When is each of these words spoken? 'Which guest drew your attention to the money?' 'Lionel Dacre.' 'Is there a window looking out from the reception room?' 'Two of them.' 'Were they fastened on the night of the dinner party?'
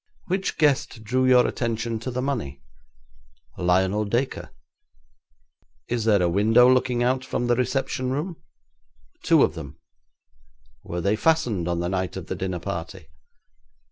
'Which 0.25 0.57
guest 0.57 1.03
drew 1.03 1.27
your 1.27 1.45
attention 1.45 1.99
to 1.99 2.09
the 2.09 2.23
money?' 2.23 2.59
'Lionel 3.59 4.05
Dacre.' 4.05 4.49
'Is 5.89 6.05
there 6.05 6.23
a 6.23 6.27
window 6.27 6.67
looking 6.67 7.03
out 7.03 7.23
from 7.23 7.45
the 7.45 7.55
reception 7.55 8.09
room?' 8.09 8.37
'Two 9.21 9.43
of 9.43 9.53
them.' 9.53 9.77
'Were 10.83 11.01
they 11.01 11.15
fastened 11.15 11.67
on 11.67 11.81
the 11.81 11.87
night 11.89 12.17
of 12.17 12.25
the 12.25 12.35
dinner 12.35 12.57
party?' 12.59 13.09